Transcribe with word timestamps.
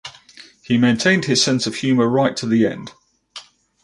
He 0.63 0.79
maintained 0.79 1.25
his 1.25 1.43
sense 1.43 1.67
of 1.67 1.75
humour 1.75 2.07
right 2.07 2.35
to 2.37 2.47
the 2.47 2.65
end. 2.65 2.91